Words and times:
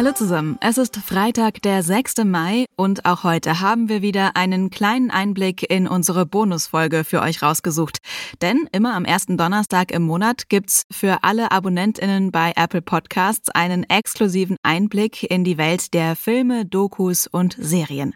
Hallo 0.00 0.12
zusammen, 0.12 0.56
es 0.62 0.78
ist 0.78 0.96
Freitag, 0.96 1.60
der 1.60 1.82
6. 1.82 2.24
Mai 2.24 2.64
und 2.74 3.04
auch 3.04 3.22
heute 3.22 3.60
haben 3.60 3.90
wir 3.90 4.00
wieder 4.00 4.34
einen 4.34 4.70
kleinen 4.70 5.10
Einblick 5.10 5.70
in 5.70 5.86
unsere 5.86 6.24
Bonusfolge 6.24 7.04
für 7.04 7.20
euch 7.20 7.42
rausgesucht. 7.42 7.98
Denn 8.40 8.66
immer 8.72 8.94
am 8.94 9.04
ersten 9.04 9.36
Donnerstag 9.36 9.92
im 9.92 10.00
Monat 10.00 10.48
gibt's 10.48 10.86
für 10.90 11.22
alle 11.22 11.50
AbonnentInnen 11.52 12.32
bei 12.32 12.54
Apple 12.56 12.80
Podcasts 12.80 13.50
einen 13.50 13.84
exklusiven 13.90 14.56
Einblick 14.62 15.22
in 15.22 15.44
die 15.44 15.58
Welt 15.58 15.92
der 15.92 16.16
Filme, 16.16 16.64
Dokus 16.64 17.26
und 17.26 17.54
Serien. 17.60 18.14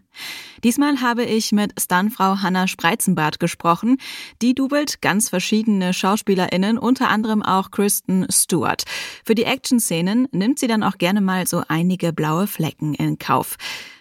Diesmal 0.62 1.00
habe 1.00 1.24
ich 1.24 1.52
mit 1.52 1.80
Stuntfrau 1.80 2.42
Hanna 2.42 2.66
Spreizenbart 2.66 3.41
gesprochen. 3.41 3.98
Die 4.42 4.54
dubelt 4.54 5.02
ganz 5.02 5.28
verschiedene 5.28 5.92
SchauspielerInnen, 5.92 6.78
unter 6.78 7.09
anderem 7.09 7.42
auch 7.42 7.70
Kristen 7.70 8.27
Stewart. 8.30 8.84
Für 9.24 9.34
die 9.34 9.45
Action-Szenen 9.45 10.28
nimmt 10.32 10.59
sie 10.59 10.66
dann 10.66 10.82
auch 10.82 10.98
gerne 10.98 11.20
mal 11.20 11.46
so 11.46 11.62
einige 11.68 12.12
blaue 12.12 12.46
Flecken 12.46 12.95
in 12.95 13.18
Kauf. 13.18 13.56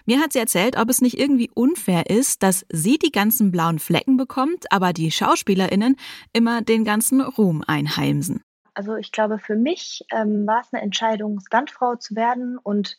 Mir 0.06 0.20
hat 0.20 0.34
sie 0.34 0.40
erzählt, 0.40 0.78
ob 0.78 0.90
es 0.90 1.02
nicht 1.02 1.18
irgendwie 1.18 1.50
unfair 1.54 2.10
ist, 2.10 2.44
dass 2.44 2.66
sie 2.70 2.98
die 2.98 3.12
ganzen 3.12 3.52
blauen 3.52 3.80
Flecken 3.80 4.18
bekommt, 4.18 4.72
aber 4.72 4.92
die 4.92 5.12
SchauspielerInnen 5.12 5.96
immer 6.34 6.62
den 6.62 6.84
ganzen 6.84 7.22
Ruhm 7.22 7.64
einheimsen. 7.66 8.44
Also 8.74 8.96
ich 8.96 9.12
glaube, 9.12 9.38
für 9.40 9.56
mich 9.56 10.04
ähm, 10.12 10.48
war 10.48 10.62
es 10.62 10.74
eine 10.74 10.82
Entscheidung, 10.82 11.40
Stuntfrau 11.40 11.96
zu 11.96 12.16
werden 12.16 12.58
und 12.58 12.98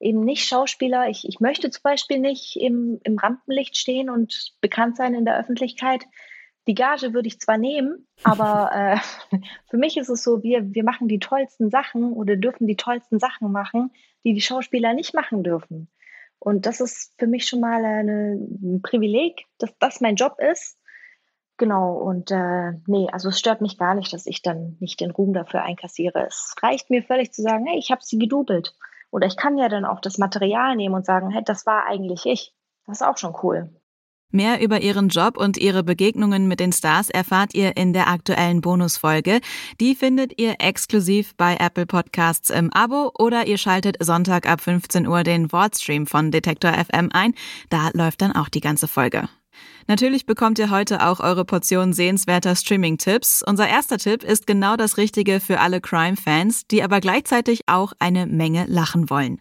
eben 0.00 0.24
nicht 0.24 0.46
Schauspieler. 0.46 1.08
Ich, 1.08 1.26
ich 1.28 1.40
möchte 1.40 1.70
zum 1.70 1.82
Beispiel 1.82 2.18
nicht 2.18 2.56
im, 2.56 3.00
im 3.04 3.18
Rampenlicht 3.18 3.76
stehen 3.76 4.10
und 4.10 4.54
bekannt 4.60 4.96
sein 4.96 5.14
in 5.14 5.24
der 5.24 5.38
Öffentlichkeit. 5.38 6.04
Die 6.66 6.74
Gage 6.74 7.12
würde 7.12 7.28
ich 7.28 7.40
zwar 7.40 7.58
nehmen, 7.58 8.06
aber 8.22 8.70
äh, 8.72 9.38
für 9.70 9.76
mich 9.76 9.96
ist 9.96 10.08
es 10.08 10.22
so, 10.22 10.42
wir, 10.42 10.74
wir 10.74 10.84
machen 10.84 11.08
die 11.08 11.18
tollsten 11.18 11.70
Sachen 11.70 12.12
oder 12.12 12.36
dürfen 12.36 12.66
die 12.66 12.76
tollsten 12.76 13.18
Sachen 13.18 13.52
machen, 13.52 13.92
die 14.24 14.34
die 14.34 14.40
Schauspieler 14.40 14.94
nicht 14.94 15.14
machen 15.14 15.42
dürfen. 15.42 15.88
Und 16.38 16.66
das 16.66 16.80
ist 16.80 17.14
für 17.18 17.26
mich 17.26 17.46
schon 17.46 17.60
mal 17.60 17.84
eine, 17.84 18.34
ein 18.34 18.82
Privileg, 18.82 19.46
dass 19.58 19.76
das 19.78 20.00
mein 20.00 20.16
Job 20.16 20.36
ist. 20.38 20.78
Genau, 21.56 21.94
und 21.94 22.30
äh, 22.30 22.72
nee, 22.86 23.06
also 23.12 23.28
es 23.28 23.38
stört 23.38 23.60
mich 23.60 23.78
gar 23.78 23.94
nicht, 23.94 24.12
dass 24.12 24.26
ich 24.26 24.42
dann 24.42 24.76
nicht 24.80 25.00
den 25.00 25.12
Ruhm 25.12 25.32
dafür 25.32 25.62
einkassiere. 25.62 26.26
Es 26.26 26.54
reicht 26.60 26.90
mir 26.90 27.02
völlig 27.02 27.32
zu 27.32 27.42
sagen, 27.42 27.64
hey, 27.66 27.78
ich 27.78 27.90
habe 27.90 28.02
sie 28.02 28.18
gedoubelt. 28.18 28.74
Oder 29.14 29.28
ich 29.28 29.36
kann 29.36 29.56
ja 29.56 29.68
dann 29.68 29.84
auch 29.84 30.00
das 30.00 30.18
Material 30.18 30.74
nehmen 30.74 30.96
und 30.96 31.06
sagen, 31.06 31.30
hey, 31.30 31.44
das 31.44 31.66
war 31.66 31.86
eigentlich 31.86 32.26
ich. 32.26 32.52
Das 32.84 33.00
ist 33.00 33.06
auch 33.06 33.16
schon 33.16 33.32
cool. 33.44 33.70
Mehr 34.32 34.60
über 34.60 34.80
ihren 34.80 35.06
Job 35.06 35.36
und 35.36 35.56
ihre 35.56 35.84
Begegnungen 35.84 36.48
mit 36.48 36.58
den 36.58 36.72
Stars 36.72 37.10
erfahrt 37.10 37.54
ihr 37.54 37.76
in 37.76 37.92
der 37.92 38.08
aktuellen 38.08 38.60
Bonusfolge. 38.60 39.40
Die 39.80 39.94
findet 39.94 40.40
ihr 40.40 40.56
exklusiv 40.58 41.36
bei 41.36 41.56
Apple 41.60 41.86
Podcasts 41.86 42.50
im 42.50 42.72
Abo 42.72 43.12
oder 43.16 43.46
ihr 43.46 43.56
schaltet 43.56 43.98
Sonntag 44.00 44.48
ab 44.48 44.60
15 44.60 45.06
Uhr 45.06 45.22
den 45.22 45.52
Wordstream 45.52 46.08
von 46.08 46.32
Detektor 46.32 46.72
FM 46.72 47.10
ein. 47.12 47.34
Da 47.70 47.90
läuft 47.92 48.20
dann 48.20 48.32
auch 48.32 48.48
die 48.48 48.60
ganze 48.60 48.88
Folge. 48.88 49.28
Natürlich 49.86 50.26
bekommt 50.26 50.58
ihr 50.58 50.70
heute 50.70 51.06
auch 51.06 51.20
eure 51.20 51.44
Portion 51.44 51.92
sehenswerter 51.92 52.56
Streaming-Tipps. 52.56 53.42
Unser 53.46 53.68
erster 53.68 53.98
Tipp 53.98 54.24
ist 54.24 54.46
genau 54.46 54.76
das 54.76 54.96
Richtige 54.96 55.40
für 55.40 55.60
alle 55.60 55.80
Crime-Fans, 55.80 56.66
die 56.66 56.82
aber 56.82 57.00
gleichzeitig 57.00 57.62
auch 57.66 57.92
eine 57.98 58.26
Menge 58.26 58.66
lachen 58.66 59.10
wollen. 59.10 59.40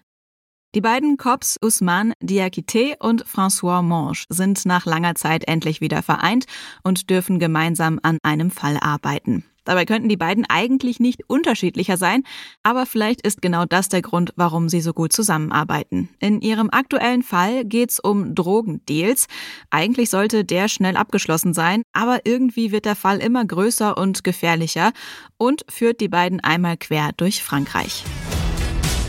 Die 0.76 0.82
beiden 0.82 1.18
Cops 1.18 1.60
Ousmane 1.62 2.14
Diakité 2.22 2.98
und 3.00 3.26
François 3.26 3.84
Monge 3.84 4.24
sind 4.30 4.66
nach 4.66 4.88
langer 4.88 5.14
Zeit 5.14 5.48
endlich 5.48 5.82
wieder 5.82 6.02
vereint 6.02 6.46
und 6.84 7.12
dürfen 7.12 7.38
gemeinsam 7.38 8.00
an 8.02 8.18
einem 8.24 8.50
Fall 8.50 8.78
arbeiten. 8.78 9.46
Dabei 9.64 9.86
könnten 9.86 10.10
die 10.10 10.18
beiden 10.18 10.46
eigentlich 10.48 11.00
nicht 11.00 11.22
unterschiedlicher 11.28 11.98
sein, 11.98 12.24
aber 12.64 12.86
vielleicht 12.86 13.26
ist 13.26 13.42
genau 13.42 13.66
das 13.66 13.90
der 13.90 14.02
Grund, 14.02 14.34
warum 14.36 14.70
sie 14.70 14.82
so 14.82 14.94
gut 14.94 15.14
zusammenarbeiten. 15.14 16.10
In 16.20 16.42
ihrem 16.42 16.70
aktuellen 16.70 17.24
Fall 17.24 17.66
geht's 17.66 18.00
um 18.00 18.36
Drogendeals. 18.36 19.28
Eigentlich 19.70 20.10
sollte 20.10 20.44
der 20.44 20.68
schnell 20.68 20.98
abgeschlossen 20.98 21.54
sein, 21.54 21.84
aber 21.94 22.26
irgendwie 22.26 22.72
wird 22.72 22.86
der 22.86 22.96
Fall 22.96 23.20
immer 23.20 23.46
größer 23.46 23.98
und 23.98 24.24
gefährlicher 24.24 24.92
und 25.38 25.66
führt 25.70 26.02
die 26.02 26.10
beiden 26.10 26.40
einmal 26.42 26.78
quer 26.78 27.12
durch 27.16 27.44
Frankreich. 27.44 28.04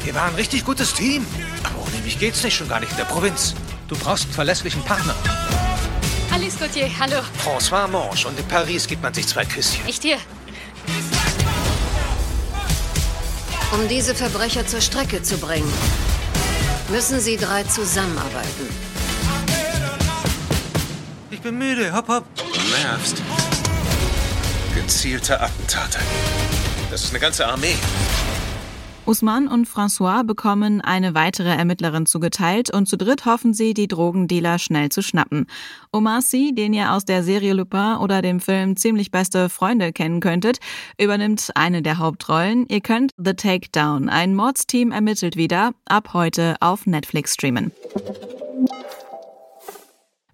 Wir 0.05 0.15
waren 0.15 0.31
ein 0.31 0.37
richtig 0.37 0.65
gutes 0.65 0.93
Team, 0.95 1.25
aber 1.63 1.81
ohne 1.83 2.03
mich 2.05 2.19
geht's 2.19 2.45
nicht, 2.45 2.57
schon 2.57 2.69
gar 2.69 2.81
nicht 2.81 2.93
in 2.93 2.99
der 2.99 3.05
Provinz. 3.05 3.55
Du 3.89 3.97
brauchst 3.97 4.25
einen 4.25 4.35
verlässlichen 4.35 4.83
Partner. 4.83 5.15
Alice 6.31 6.59
Gauthier, 6.59 6.91
hallo. 6.99 7.23
François 7.43 7.87
Monge 7.87 8.27
und 8.27 8.39
in 8.39 8.47
Paris 8.49 8.87
gibt 8.87 9.03
man 9.03 9.15
sich 9.15 9.27
zwei 9.27 9.45
Küsschen. 9.45 9.85
Nicht 9.87 10.03
hier. 10.03 10.19
Um 13.75 13.89
diese 13.89 14.15
Verbrecher 14.15 14.65
zur 14.69 14.81
Strecke 14.81 15.21
zu 15.21 15.37
bringen, 15.37 15.73
müssen 16.91 17.19
Sie 17.19 17.37
drei 17.37 17.65
zusammenarbeiten. 17.65 18.69
Ich 21.33 21.41
bin 21.41 21.59
müde, 21.59 21.93
hopp, 21.93 22.07
hopp. 22.07 22.25
Du 22.37 22.43
nervst. 22.87 23.21
Gezielte 24.77 25.41
Attentate. 25.41 25.99
Das 26.89 27.03
ist 27.03 27.11
eine 27.11 27.19
ganze 27.19 27.47
Armee. 27.49 27.75
Usman 29.07 29.49
und 29.49 29.69
François 29.69 30.25
bekommen 30.25 30.81
eine 30.81 31.15
weitere 31.15 31.51
Ermittlerin 31.51 32.07
zugeteilt 32.07 32.73
und 32.73 32.87
zu 32.87 32.97
dritt 32.97 33.27
hoffen 33.27 33.53
sie, 33.53 33.75
die 33.75 33.87
Drogendealer 33.87 34.59
schnell 34.59 34.89
zu 34.89 35.03
schnappen. 35.03 35.47
Omar 35.93 36.23
Sy, 36.23 36.55
den 36.55 36.73
ihr 36.73 36.91
aus 36.93 37.05
der 37.05 37.23
Serie 37.23 37.53
Lupin 37.53 37.97
oder 38.01 38.23
dem 38.23 38.41
Film 38.41 38.79
Ziemlich 38.79 39.11
beste 39.11 39.51
Freunde 39.51 39.93
kennen 39.93 40.21
könntet, 40.21 40.59
übernimmt 40.99 41.51
eine 41.55 41.83
der 41.83 41.99
Hauptrollen. 41.99 42.67
Ihr 42.69 42.81
könnt 42.81 43.13
The 43.23 43.35
Takedown, 43.35 44.09
ein 44.09 44.35
Mordsteam 44.35 44.91
ermittelt 44.91 45.37
wieder, 45.37 45.73
ab 45.85 46.15
heute 46.15 46.57
auf 46.61 46.87
Netflix 46.87 47.35
streamen. 47.35 47.73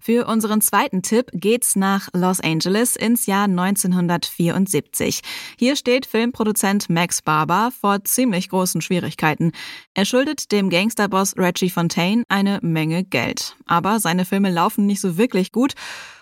Für 0.03 0.25
unseren 0.25 0.61
zweiten 0.61 1.03
Tipp 1.03 1.29
geht's 1.31 1.75
nach 1.75 2.09
Los 2.13 2.39
Angeles 2.39 2.95
ins 2.95 3.27
Jahr 3.27 3.43
1974. 3.43 5.21
Hier 5.59 5.75
steht 5.75 6.07
Filmproduzent 6.07 6.89
Max 6.89 7.21
Barber 7.21 7.69
vor 7.79 8.03
ziemlich 8.03 8.49
großen 8.49 8.81
Schwierigkeiten. 8.81 9.51
Er 9.93 10.05
schuldet 10.05 10.51
dem 10.51 10.71
Gangsterboss 10.71 11.37
Reggie 11.37 11.69
Fontaine 11.69 12.23
eine 12.29 12.57
Menge 12.63 13.03
Geld. 13.03 13.55
Aber 13.67 13.99
seine 13.99 14.25
Filme 14.25 14.49
laufen 14.49 14.87
nicht 14.87 15.01
so 15.01 15.17
wirklich 15.17 15.51
gut 15.51 15.75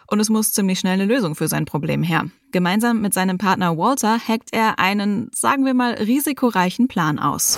und 0.07 0.19
es 0.19 0.29
muss 0.29 0.51
ziemlich 0.51 0.79
schnell 0.79 0.95
eine 0.95 1.05
Lösung 1.05 1.35
für 1.35 1.47
sein 1.47 1.63
Problem 1.63 2.03
her. 2.03 2.25
Gemeinsam 2.51 2.99
mit 2.99 3.13
seinem 3.13 3.37
Partner 3.37 3.77
Walter 3.77 4.19
hackt 4.19 4.49
er 4.51 4.77
einen, 4.79 5.29
sagen 5.33 5.63
wir 5.63 5.73
mal, 5.73 5.93
risikoreichen 5.93 6.89
Plan 6.89 7.17
aus. 7.17 7.57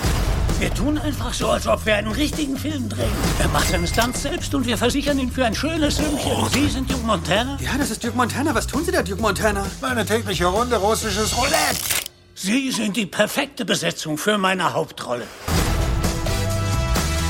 Wir 0.62 0.72
tun 0.72 0.96
einfach 0.96 1.34
so, 1.34 1.48
als 1.48 1.66
ob 1.66 1.84
wir 1.86 1.96
einen 1.96 2.12
richtigen 2.12 2.56
Film 2.56 2.88
drehen. 2.88 3.10
Er 3.40 3.48
macht 3.48 3.66
seine 3.66 3.84
Stunts 3.84 4.22
selbst 4.22 4.54
und 4.54 4.64
wir 4.64 4.78
versichern 4.78 5.18
ihn 5.18 5.32
für 5.32 5.44
ein 5.44 5.56
schönes 5.56 5.96
Sümmchen. 5.96 6.30
Oh. 6.36 6.46
Sie 6.52 6.68
sind 6.68 6.88
Duke 6.88 7.04
Montana? 7.04 7.58
Ja, 7.60 7.72
das 7.76 7.90
ist 7.90 8.04
Duke 8.04 8.16
Montana. 8.16 8.54
Was 8.54 8.68
tun 8.68 8.84
Sie 8.84 8.92
da, 8.92 9.02
Duke 9.02 9.20
Montana? 9.20 9.66
Meine 9.80 10.06
tägliche 10.06 10.46
Runde 10.46 10.76
russisches 10.76 11.36
Roulette. 11.36 12.06
Sie 12.36 12.70
sind 12.70 12.96
die 12.96 13.06
perfekte 13.06 13.64
Besetzung 13.64 14.16
für 14.16 14.38
meine 14.38 14.72
Hauptrolle. 14.72 15.26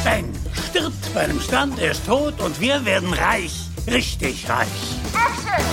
Ben 0.04 0.30
stirbt 0.68 1.14
bei 1.14 1.20
einem 1.20 1.40
Stunt, 1.40 1.78
er 1.78 1.92
ist 1.92 2.04
tot 2.04 2.38
und 2.38 2.60
wir 2.60 2.84
werden 2.84 3.14
reich. 3.14 3.54
Richtig 3.86 4.46
reich. 4.50 4.68
Action! 5.14 5.64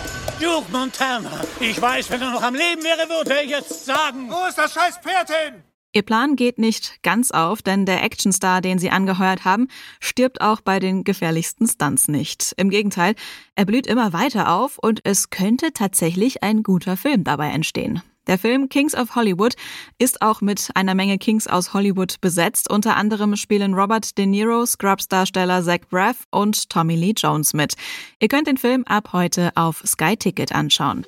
Duke 0.44 0.69
Montana. 0.74 1.42
Ich 1.62 1.81
weiß, 1.81 2.10
wenn 2.10 2.22
er 2.22 2.31
noch 2.31 2.44
am 2.44 2.54
Leben 2.54 2.84
wäre, 2.84 3.07
würde 3.07 3.34
er 3.34 3.45
jetzt 3.45 3.86
sagen. 3.86 4.30
Wo 4.30 4.45
ist 4.45 4.57
das 4.57 4.74
scheiß 4.74 4.98
Pferd 4.98 5.30
hin? 5.30 5.63
Ihr 5.94 6.01
Plan 6.01 6.36
geht 6.36 6.57
nicht 6.57 7.01
ganz 7.01 7.31
auf, 7.31 7.62
denn 7.62 7.86
der 7.86 8.04
Actionstar, 8.04 8.60
den 8.60 8.78
sie 8.78 8.90
angeheuert 8.90 9.45
haben, 9.45 9.69
stirbt 10.01 10.42
auch 10.42 10.60
bei 10.60 10.80
den 10.80 11.06
gefährlichsten 11.06 11.66
Stunts 11.66 12.10
nicht. 12.10 12.54
Im 12.57 12.69
Gegenteil, 12.69 13.16
er 13.56 13.63
blüht 13.63 13.88
immer 13.88 14.12
weiter 14.12 14.51
auf 14.51 14.78
und 14.80 15.00
es 15.06 15.30
könnte 15.30 15.72
tatsächlich 15.72 16.44
ein 16.44 16.62
guter 16.62 16.98
Film 16.98 17.24
dabei 17.24 17.51
entstehen. 17.51 18.01
Der 18.28 18.38
Film 18.38 18.70
Kings 18.70 18.96
of 18.96 19.16
Hollywood 19.16 19.56
ist 20.00 20.22
auch 20.22 20.40
mit 20.40 20.70
einer 20.75 20.96
Menge 20.96 21.18
Kings 21.18 21.46
aus 21.48 21.74
Hollywood 21.74 22.22
besetzt. 22.22 22.70
Unter 22.70 22.96
anderem 22.96 23.36
spielen 23.36 23.74
Robert 23.74 24.18
De 24.18 24.25
Niro, 24.25 24.66
Scrubs-Darsteller 24.66 25.62
Zach 25.62 25.81
Braff 25.90 26.25
und 26.31 26.70
Tommy 26.70 26.96
Lee 26.96 27.14
Jones 27.18 27.54
mit. 27.54 27.75
Ihr 28.22 28.30
könnt 28.30 28.48
den 28.48 28.58
Film 28.58 28.86
ab 28.86 29.10
heute 29.12 29.52
auf 29.56 29.84
Sky 29.86 30.16
Ticket 30.16 30.54
anschauen. 30.54 31.06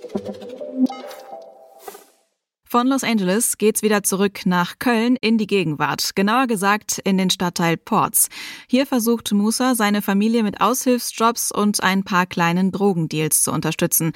Von 2.68 2.88
Los 2.88 3.06
Angeles 3.06 3.58
geht's 3.58 3.84
wieder 3.84 4.04
zurück 4.04 4.42
nach 4.46 4.80
Köln 4.80 5.16
in 5.22 5.38
die 5.38 5.48
Gegenwart, 5.48 6.14
genauer 6.16 6.48
gesagt 6.48 7.00
in 7.06 7.18
den 7.18 7.30
Stadtteil 7.30 7.78
Ports. 7.78 8.28
Hier 8.68 8.86
versucht 8.86 9.32
Musa 9.32 9.76
seine 9.76 10.02
Familie 10.02 10.44
mit 10.44 10.60
Aushilfsjobs 10.60 11.54
und 11.54 11.82
ein 11.82 12.04
paar 12.04 12.26
kleinen 12.26 12.74
Drogendeals 12.74 13.44
zu 13.44 13.54
unterstützen. 13.54 14.12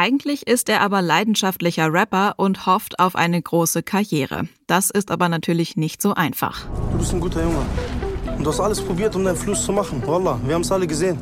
Eigentlich 0.00 0.46
ist 0.46 0.68
er 0.68 0.80
aber 0.82 1.02
leidenschaftlicher 1.02 1.92
Rapper 1.92 2.34
und 2.36 2.66
hofft 2.66 3.00
auf 3.00 3.16
eine 3.16 3.42
große 3.42 3.82
Karriere. 3.82 4.46
Das 4.68 4.90
ist 4.90 5.10
aber 5.10 5.28
natürlich 5.28 5.76
nicht 5.76 6.00
so 6.00 6.14
einfach. 6.14 6.66
Du 6.92 6.98
bist 6.98 7.12
ein 7.12 7.18
guter 7.18 7.42
Junge. 7.42 7.66
Und 8.36 8.44
du 8.44 8.48
hast 8.48 8.60
alles 8.60 8.80
probiert, 8.80 9.16
um 9.16 9.24
deinen 9.24 9.34
Fluss 9.34 9.64
zu 9.64 9.72
machen. 9.72 10.00
Wallah, 10.06 10.38
wir 10.44 10.54
haben 10.54 10.62
es 10.62 10.70
alle 10.70 10.86
gesehen. 10.86 11.18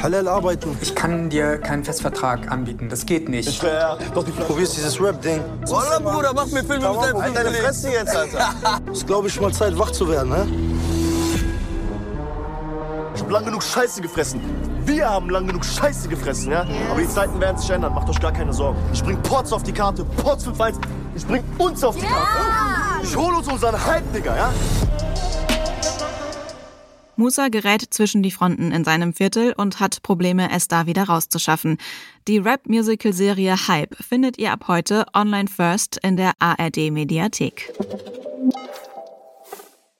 Halal 0.00 0.26
arbeiten. 0.26 0.74
Ich 0.80 0.94
kann 0.94 1.28
dir 1.28 1.58
keinen 1.58 1.84
Festvertrag 1.84 2.50
anbieten. 2.50 2.88
Das 2.88 3.04
geht 3.04 3.28
nicht. 3.28 3.46
Ich 3.46 3.62
wär, 3.62 3.98
doch 4.14 4.24
nicht 4.24 4.38
probierst 4.38 4.78
dieses 4.78 4.98
Rap-Ding. 4.98 5.42
Wallah, 5.66 5.98
Bruder, 5.98 6.32
mach 6.34 6.46
mir 6.46 6.64
Filme 6.64 6.88
mit 6.88 7.02
deinem 7.02 7.34
deine 7.34 7.52
Fresse 7.52 7.90
jetzt, 7.90 8.16
Alter. 8.16 8.54
ist, 8.90 9.06
glaube 9.06 9.28
ich, 9.28 9.38
mal 9.38 9.52
Zeit, 9.52 9.78
wach 9.78 9.90
zu 9.90 10.08
werden, 10.08 10.30
ne? 10.30 10.46
Ich 13.28 13.34
hab 13.34 13.42
lang 13.42 13.44
genug 13.44 13.62
Scheiße 13.62 14.00
gefressen. 14.00 14.40
Wir 14.86 15.06
haben 15.06 15.28
lang 15.28 15.46
genug 15.46 15.62
Scheiße 15.62 16.08
gefressen, 16.08 16.50
ja? 16.50 16.66
Aber 16.90 16.98
die 16.98 17.08
Zeiten 17.08 17.38
werden 17.38 17.58
sich 17.58 17.68
ändern, 17.68 17.92
macht 17.92 18.08
euch 18.08 18.18
gar 18.18 18.32
keine 18.32 18.54
Sorgen. 18.54 18.78
Ich 18.90 19.04
bring 19.04 19.20
Ports 19.22 19.52
auf 19.52 19.62
die 19.62 19.72
Karte, 19.72 20.02
Ports 20.02 20.46
5-1. 20.46 20.76
Ich 21.14 21.26
bring 21.26 21.44
uns 21.58 21.84
auf 21.84 21.94
die 21.96 22.06
yeah! 22.06 22.10
Karte. 22.10 23.06
Ich 23.06 23.14
hol 23.14 23.34
uns 23.34 23.46
unseren 23.46 23.84
Hype, 23.84 24.10
Digga, 24.14 24.34
ja? 24.34 24.50
Musa 27.16 27.48
gerät 27.48 27.84
zwischen 27.90 28.22
die 28.22 28.30
Fronten 28.30 28.72
in 28.72 28.82
seinem 28.84 29.12
Viertel 29.12 29.52
und 29.54 29.78
hat 29.78 30.02
Probleme, 30.02 30.50
es 30.50 30.68
da 30.68 30.86
wieder 30.86 31.04
rauszuschaffen. 31.04 31.76
Die 32.28 32.38
Rap-Musical-Serie 32.38 33.68
Hype 33.68 33.94
findet 33.96 34.38
ihr 34.38 34.52
ab 34.52 34.68
heute 34.68 35.04
online 35.12 35.48
first 35.48 35.98
in 36.02 36.16
der 36.16 36.32
ARD-Mediathek. 36.38 37.74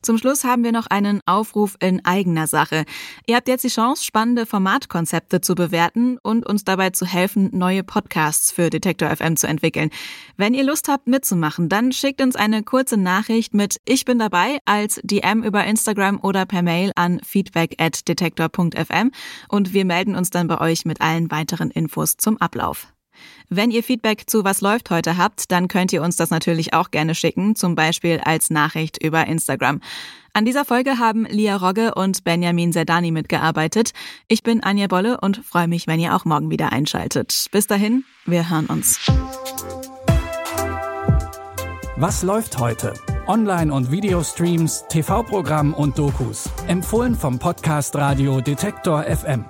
Zum 0.08 0.16
Schluss 0.16 0.42
haben 0.42 0.64
wir 0.64 0.72
noch 0.72 0.86
einen 0.86 1.20
Aufruf 1.26 1.76
in 1.80 2.02
eigener 2.02 2.46
Sache. 2.46 2.86
Ihr 3.26 3.36
habt 3.36 3.46
jetzt 3.46 3.64
die 3.64 3.68
Chance, 3.68 4.02
spannende 4.02 4.46
Formatkonzepte 4.46 5.42
zu 5.42 5.54
bewerten 5.54 6.16
und 6.22 6.46
uns 6.46 6.64
dabei 6.64 6.88
zu 6.88 7.04
helfen, 7.04 7.50
neue 7.52 7.84
Podcasts 7.84 8.50
für 8.50 8.70
Detektor 8.70 9.14
FM 9.14 9.36
zu 9.36 9.46
entwickeln. 9.46 9.90
Wenn 10.38 10.54
ihr 10.54 10.64
Lust 10.64 10.88
habt 10.88 11.08
mitzumachen, 11.08 11.68
dann 11.68 11.92
schickt 11.92 12.22
uns 12.22 12.36
eine 12.36 12.62
kurze 12.62 12.96
Nachricht 12.96 13.52
mit 13.52 13.82
Ich 13.84 14.06
bin 14.06 14.18
dabei 14.18 14.60
als 14.64 14.98
DM 15.04 15.42
über 15.42 15.62
Instagram 15.64 16.20
oder 16.22 16.46
per 16.46 16.62
Mail 16.62 16.90
an 16.94 17.20
feedback 17.22 17.74
at 17.76 18.08
detektor.fm 18.08 19.10
und 19.50 19.74
wir 19.74 19.84
melden 19.84 20.16
uns 20.16 20.30
dann 20.30 20.48
bei 20.48 20.58
euch 20.58 20.86
mit 20.86 21.02
allen 21.02 21.30
weiteren 21.30 21.70
Infos 21.70 22.16
zum 22.16 22.38
Ablauf. 22.38 22.88
Wenn 23.48 23.70
ihr 23.70 23.82
Feedback 23.82 24.24
zu 24.26 24.44
Was 24.44 24.60
läuft 24.60 24.90
heute 24.90 25.16
habt, 25.16 25.50
dann 25.50 25.68
könnt 25.68 25.92
ihr 25.92 26.02
uns 26.02 26.16
das 26.16 26.30
natürlich 26.30 26.74
auch 26.74 26.90
gerne 26.90 27.14
schicken, 27.14 27.56
zum 27.56 27.74
Beispiel 27.74 28.20
als 28.24 28.50
Nachricht 28.50 29.02
über 29.02 29.26
Instagram. 29.26 29.80
An 30.34 30.44
dieser 30.44 30.64
Folge 30.64 30.98
haben 30.98 31.24
Lia 31.24 31.56
Rogge 31.56 31.94
und 31.94 32.22
Benjamin 32.24 32.72
Zerdani 32.72 33.10
mitgearbeitet. 33.10 33.92
Ich 34.28 34.42
bin 34.42 34.62
Anja 34.62 34.86
Bolle 34.86 35.20
und 35.20 35.44
freue 35.44 35.68
mich, 35.68 35.86
wenn 35.86 35.98
ihr 35.98 36.14
auch 36.14 36.24
morgen 36.24 36.50
wieder 36.50 36.72
einschaltet. 36.72 37.46
Bis 37.50 37.66
dahin, 37.66 38.04
wir 38.26 38.50
hören 38.50 38.66
uns. 38.66 39.00
Was 41.96 42.22
läuft 42.22 42.58
heute? 42.58 42.94
Online- 43.26 43.72
und 43.72 43.90
Videostreams, 43.90 44.84
TV-Programm 44.88 45.74
und 45.74 45.98
Dokus. 45.98 46.48
Empfohlen 46.68 47.16
vom 47.16 47.38
Podcast 47.38 47.96
Radio 47.96 48.40
Detektor 48.40 49.02
FM. 49.02 49.44